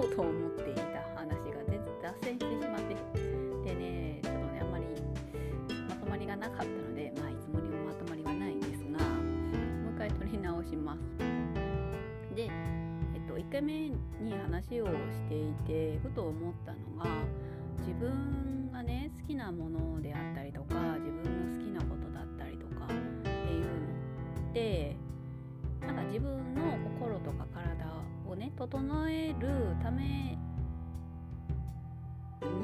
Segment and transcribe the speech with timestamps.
[0.00, 0.80] そうと思っていた
[1.16, 2.94] 話が全然脱線してしまって
[3.64, 4.84] でねちょっとねあんまり
[5.88, 11.00] まとまりがなかったのでまあいつもにもまとまりはないんですがもう一回取り直します。
[12.36, 13.98] で、えっと、1回目に
[14.40, 17.10] 話をしていてふと思ったのが
[17.80, 22.88] 自分がね好きなものであったりとか自分の好きなことだったりとかっ
[23.24, 24.96] ていうのって
[25.80, 27.47] なんか自分の心とか
[28.38, 30.38] ね整えるため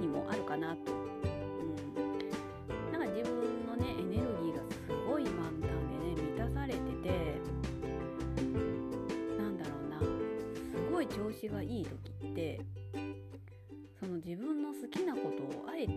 [0.00, 4.76] にもあるかなと、うん、なんか自分のねエネルギーがす
[5.10, 7.40] ごい満タンでね満たされてて
[9.36, 9.98] なんだろうな。
[9.98, 12.60] すごい調子がいい時って
[13.98, 15.92] その自分の好きなことをあえて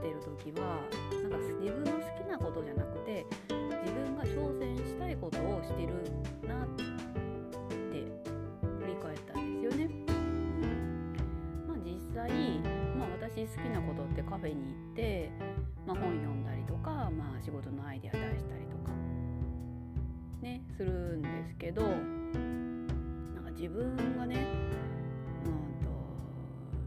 [0.00, 0.80] が満たされてる時は
[1.22, 5.94] なんか自分の好きなことじゃなくて自分が挑戦したいことをしてる
[6.48, 6.84] なって
[8.78, 9.90] 振り返ったんですよね。
[10.08, 10.12] う
[10.62, 12.30] ん、まあ実際、
[12.96, 15.30] まあ、私好きなことってカフェに行って、
[15.86, 18.92] まあ、本読んだりとか、まあ、仕事のアイデア出したりとか
[20.40, 21.88] ねするんですけどな
[23.40, 24.46] んか自分がね
[25.44, 25.90] うんと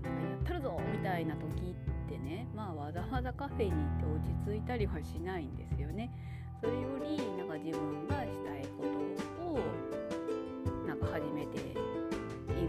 [0.08, 6.11] やったるぞみたいな時ってねまあわざわざカフェに行って落ち着いたりはしないんですよね。
[6.61, 8.86] それよりなんか自分がしたいこ
[9.37, 9.60] とを
[10.87, 11.82] なんか始めている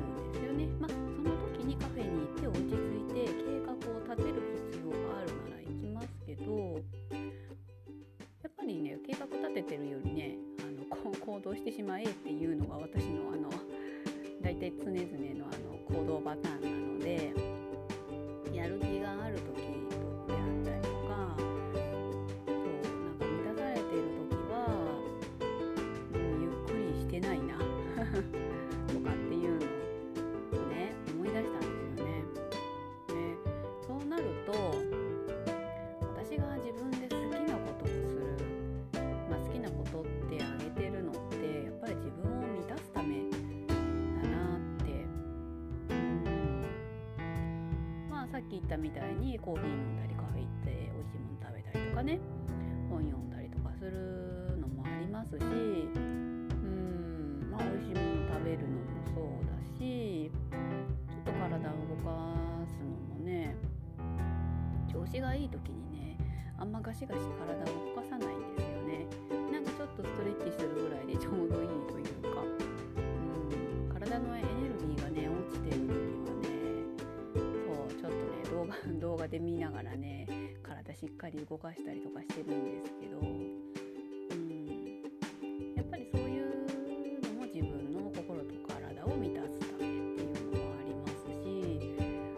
[0.00, 0.66] んですよね。
[0.80, 4.42] まあその時にカフェに行って落ち着いて計画を立てる
[4.72, 6.74] 必要があるなら行きますけど
[8.42, 13.48] やっぱりね計画立ててるよりねあの行動してしまえっていうのが私のあの
[14.42, 14.94] 大体常々
[15.38, 16.63] のあの行動パターン
[48.54, 52.20] 言ったみたいにコーヒー飲んだりカフェ行って美味しいもの食べたりとかね。
[52.88, 55.44] 本読んだりとかするのもありますしう
[55.98, 62.14] んまあ美味しいもの食べるのもそうだしちょっと体を動か
[62.68, 63.56] すのもね
[64.92, 66.16] 調子がいい時にね
[66.56, 69.06] あんまガシガシ体を動かさないんですよね。
[69.50, 71.43] なんかちょっとストレッチするぐらいでちょう
[79.34, 80.26] 画動画で見ながらね
[80.62, 85.02] 体しっかり動かしたりとかしてるんですけどうん。
[85.76, 86.44] やっぱりそういう
[87.22, 91.44] のも自分の心と体を満たすためっていうのもありますし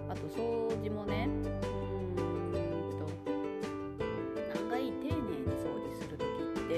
[0.09, 0.41] あと掃
[0.83, 2.15] 除もねうん
[2.99, 3.05] と
[4.59, 5.21] 案外丁寧に
[5.61, 6.25] 掃除する時
[6.65, 6.73] って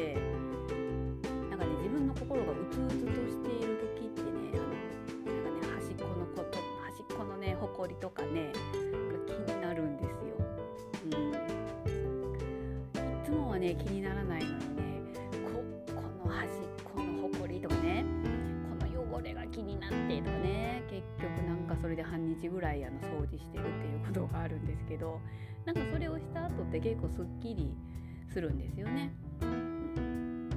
[1.51, 1.65] なんか
[8.25, 8.58] ね
[13.59, 15.03] はね気にならないのにね
[15.53, 16.51] ここの端っ
[16.85, 18.05] このほこりとかね
[18.79, 25.21] この汚れが気になってとかね結局なんかそれで半日ぐらいあの掃除してるっていうことがあるんですけど
[25.65, 27.75] なんかそれをした後って結構すっきり
[28.33, 29.13] するんですよね。
[29.43, 30.51] うん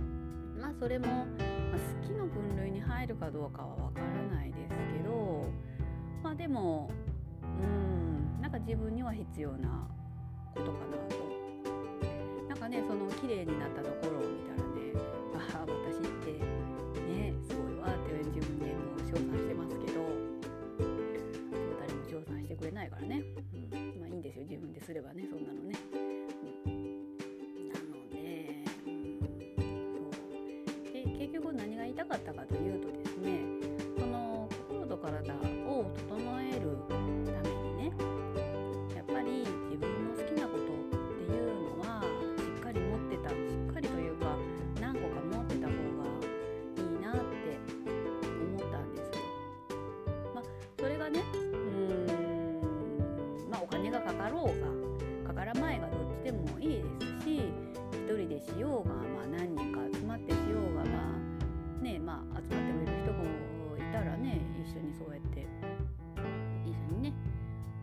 [0.62, 5.48] まあそれも、まあ、好きの分類に入るかどうかはわからないですけど
[6.21, 6.92] まあでも
[7.42, 9.88] うんなんか自分には必要な
[10.53, 11.31] ことかなと。
[12.62, 14.94] かねその綺麗になったところを見たらね
[15.34, 16.38] ああ私って
[17.10, 19.98] ねすごいわって自分でもう称賛してますけど
[20.78, 20.94] そう
[21.81, 23.24] 誰も称賛してくれないからね、
[23.74, 25.74] うん、まあいいんですよ自分ですればねそんなのね。
[26.68, 27.10] うん。
[27.74, 29.18] なので、うん、
[29.90, 30.94] そう。
[30.94, 33.42] で結局何が言いたかったかというとですね
[33.98, 36.40] その心と体を整え
[65.06, 65.48] そうやって
[66.65, 67.13] 一緒にね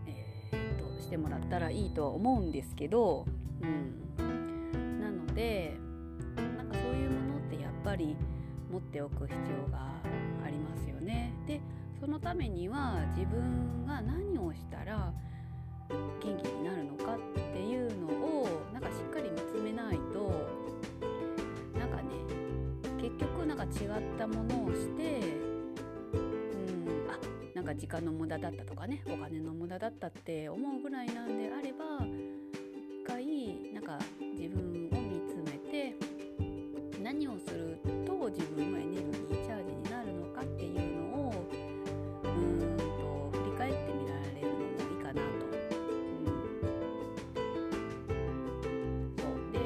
[0.07, 3.27] えー、っとしてもらったらいいとは思うんですけど、
[3.63, 5.77] うん、なので
[6.57, 8.17] なんかそういうものってやっぱり
[8.71, 9.37] 持っておく必
[9.67, 9.79] 要が
[10.45, 11.33] ありますよね。
[11.47, 11.61] で
[12.01, 15.13] そのためには自分が何をしたら
[15.89, 17.19] 元気になるのかっ
[17.53, 20.47] ていうのをなんかしっかり見つめないと
[21.79, 22.03] なんかね
[23.01, 23.71] 結局なんか違っ
[24.19, 25.48] たものをして
[27.69, 32.03] か時間の無駄だったとかねお金の無駄だったって思うぐらいなんであれば
[32.75, 33.27] 一回
[33.75, 33.99] なんか
[34.35, 35.95] 自分を見つめて
[37.03, 41.33] 何をすると自分はエネルギーチャージになるのかっていうのを
[42.25, 45.21] うんと振り返ってみられるのもいいかなと。
[48.17, 49.59] うん、そうで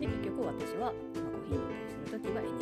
[0.00, 1.66] で結局私は、まあ、コーヒー飲ん
[2.06, 2.61] する時はエネルギ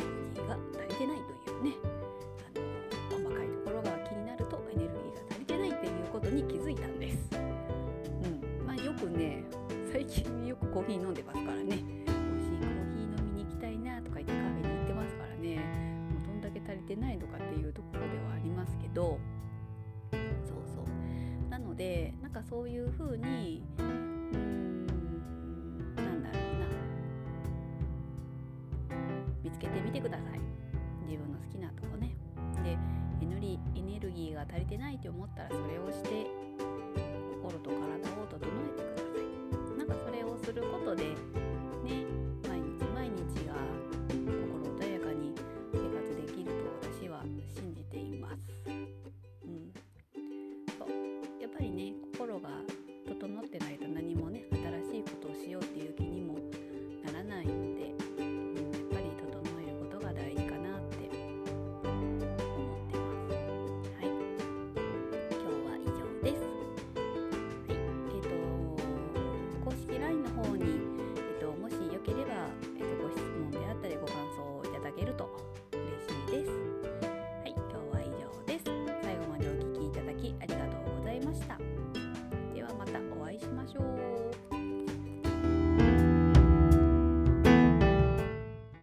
[6.31, 7.29] に気づいたんです。
[7.33, 7.37] う
[8.27, 8.65] ん。
[8.65, 9.43] まあ、よくね
[9.91, 11.63] 最近よくコーヒー飲んでますからね。
[11.65, 15.57] 美味しいコーヒー飲みに行きたいなとか言ってカフェに行ってますからね。
[16.09, 19.19] もうどんだけ足りてないのかっていうところではありますけど。
[20.11, 20.85] そうそう。
[21.49, 24.85] なのでなんかそういうふうにうーん
[25.95, 26.65] なんだろうな。
[29.43, 30.39] 見つけてみてください。
[31.05, 32.15] 自分の好きなとこね
[32.63, 32.77] で
[33.21, 36.27] エネルギーが足りてないって思ったらそれをして
[37.41, 37.77] 心と体
[38.21, 39.77] を整えてください。
[39.77, 42.05] なんかそれをすることでね
[42.47, 43.53] 毎日毎日が